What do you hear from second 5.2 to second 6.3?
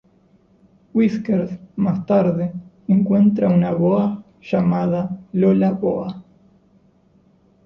Lola Boa.